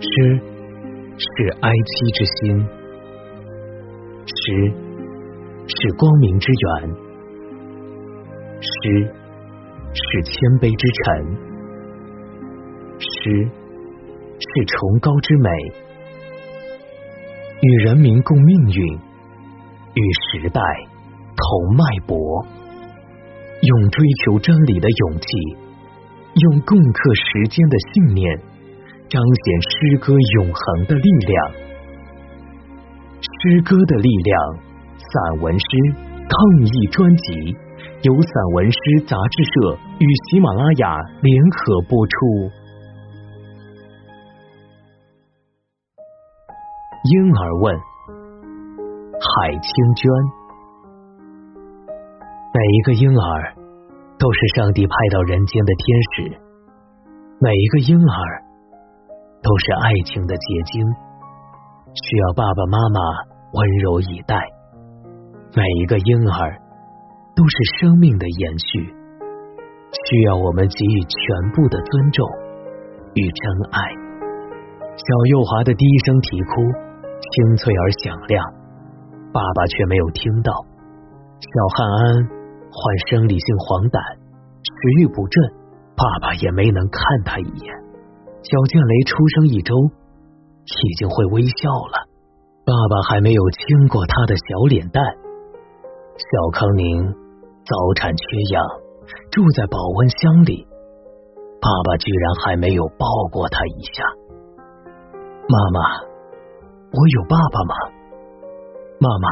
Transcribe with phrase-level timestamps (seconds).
[0.00, 0.40] 诗
[1.18, 1.26] 是
[1.60, 2.66] 哀戚之心，
[4.26, 4.72] 诗
[5.66, 6.94] 是光明之源，
[8.60, 8.70] 诗
[9.92, 11.04] 是谦卑之臣，
[13.00, 13.50] 诗
[14.38, 15.50] 是崇高之美，
[17.60, 18.94] 与人民共命运，
[19.94, 20.60] 与时代
[21.34, 22.46] 同脉搏，
[23.62, 25.26] 用追求真理的勇气，
[26.34, 28.40] 用共克时间的信念。
[29.08, 31.52] 彰显诗歌永恒的力量，
[33.20, 34.68] 诗歌的力量。
[34.98, 37.56] 散文诗抗疫专辑
[38.02, 42.10] 由散文诗杂志社与喜马拉雅联合播出。
[47.04, 50.10] 婴儿问：海清娟，
[52.52, 53.54] 每一个婴儿
[54.18, 56.40] 都是上帝派到人间的天使，
[57.40, 58.47] 每一个婴儿。
[59.42, 60.84] 都是爱情的结晶，
[61.94, 62.98] 需要爸爸妈妈
[63.54, 64.36] 温柔以待。
[65.54, 66.58] 每一个婴儿
[67.34, 72.26] 都是生命的延续，需要我们给予全部的尊重
[73.14, 73.80] 与真爱。
[74.98, 76.62] 小幼华的低声啼哭，
[77.22, 78.44] 清脆而响亮，
[79.32, 80.52] 爸爸却没有听到。
[81.38, 83.96] 小汉安患生理性黄疸，
[84.66, 85.40] 食欲不振，
[85.96, 87.87] 爸爸也没能看他一眼。
[88.42, 89.74] 小建雷出生一周，
[90.64, 92.06] 已经会微笑了。
[92.64, 95.02] 爸爸还没有亲过他的小脸蛋。
[96.16, 97.02] 小康宁
[97.64, 98.64] 早产缺氧，
[99.30, 100.66] 住在保温箱里。
[101.60, 104.04] 爸爸居然还没有抱过他一下。
[105.48, 105.80] 妈妈，
[106.92, 107.74] 我有爸爸吗？
[109.00, 109.28] 妈妈，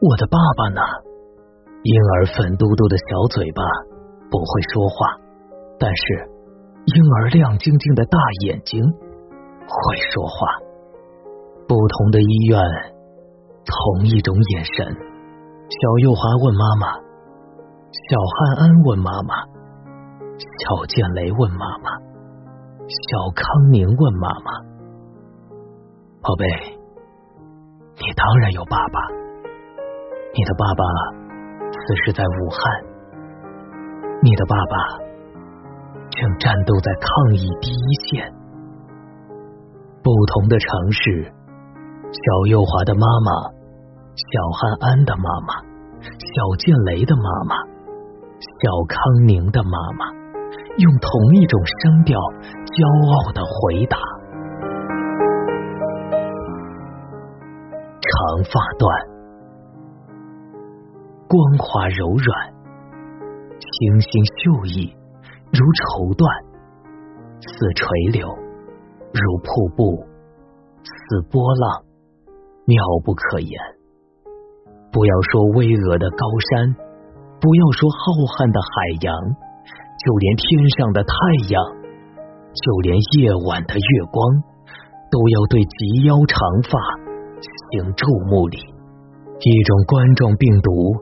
[0.00, 0.80] 我的爸爸呢？
[1.82, 3.62] 婴儿粉嘟嘟的小嘴巴
[4.30, 5.18] 不会说话，
[5.78, 6.33] 但是。
[6.84, 10.60] 婴儿亮晶晶的大眼睛会说话。
[11.66, 12.60] 不同的医院，
[13.64, 14.84] 同一种眼神。
[14.84, 16.92] 小幼华问妈妈，
[17.90, 19.34] 小汉安问妈妈，
[20.36, 21.88] 小建雷问妈妈，
[22.84, 24.52] 小康宁问妈妈
[26.20, 26.44] ：“宝贝，
[27.96, 29.00] 你当然有爸爸。
[30.36, 30.84] 你的爸爸
[31.72, 32.60] 此时在武汉。
[34.22, 35.03] 你的爸爸。”
[36.10, 38.32] 正战斗在抗疫第一线，
[40.02, 41.32] 不同的城市，
[42.12, 43.32] 小幼华的妈妈，
[44.14, 45.54] 小汉安的妈妈，
[46.00, 47.56] 小建雷的妈妈，
[48.40, 50.06] 小康宁的妈妈，
[50.78, 52.18] 用同一种声调，
[52.66, 53.98] 骄傲的回答：
[58.00, 58.84] 长发断，
[61.26, 62.54] 光滑柔软，
[63.58, 65.03] 清新秀逸。
[65.54, 66.26] 如绸缎，
[67.38, 68.26] 似垂柳；
[69.14, 70.02] 如瀑布，
[70.82, 71.86] 似波浪，
[72.66, 72.74] 妙
[73.06, 73.54] 不可言。
[74.90, 76.74] 不要说巍峨的高山，
[77.38, 78.02] 不要说浩
[78.34, 79.14] 瀚的海洋，
[80.02, 80.42] 就连天
[80.74, 81.14] 上的太
[81.54, 81.54] 阳，
[82.50, 84.18] 就连夜晚的月光，
[85.06, 86.34] 都要对及腰长
[86.66, 86.74] 发
[87.78, 88.58] 行注目礼。
[88.58, 90.98] 一种冠状病毒，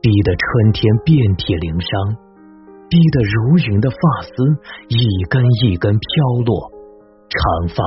[0.00, 2.31] 逼得春天遍体鳞伤。
[2.92, 4.30] 逼得如云的发丝
[4.92, 6.68] 一根一根飘落，
[7.32, 7.80] 长发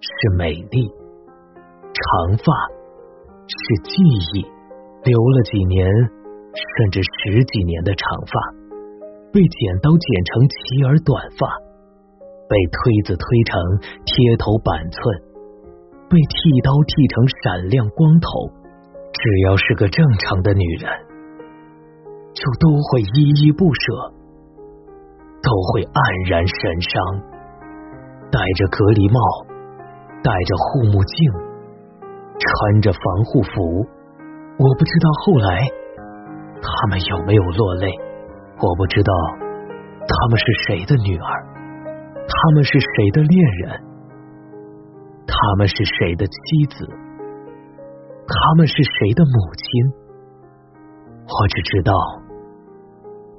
[0.00, 0.88] 是美丽，
[1.92, 2.48] 长发
[3.44, 4.00] 是记
[4.32, 4.40] 忆，
[5.04, 5.84] 留了几年
[6.56, 8.40] 甚至十几年的长发，
[9.30, 11.46] 被剪刀剪成齐耳短发，
[12.48, 13.60] 被推子推成
[14.08, 15.20] 贴头板寸，
[16.08, 18.48] 被剃刀剃成闪亮光头，
[19.12, 20.88] 只要是个正常的女人，
[22.32, 24.16] 就都会依依不舍。
[25.50, 25.98] 都会黯
[26.30, 26.94] 然神伤，
[28.30, 29.18] 戴着隔离帽，
[30.22, 31.18] 戴着护目镜，
[32.38, 33.50] 穿着防护服。
[34.62, 35.66] 我不知道后来
[36.62, 37.90] 他们有没有落泪，
[38.62, 39.10] 我不知道
[40.06, 41.28] 他们是谁的女儿，
[42.14, 43.34] 他们是谁的恋
[43.66, 43.74] 人，
[45.26, 46.86] 他们是谁的妻子，
[48.22, 49.66] 他们是谁的母亲。
[51.26, 52.29] 我只知道。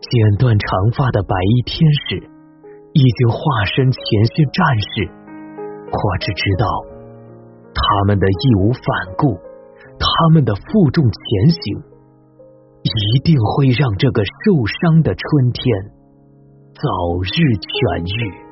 [0.02, 2.18] 剪断长发的白衣天使
[2.94, 4.02] 已经化身前
[4.34, 5.10] 线战士，
[5.88, 6.66] 我只知道
[7.74, 8.82] 他们的义无反
[9.16, 9.38] 顾，
[10.00, 11.78] 他们的负重前行，
[12.84, 15.62] 一定会让这个受伤的春天
[16.74, 16.82] 早
[17.22, 18.51] 日痊愈。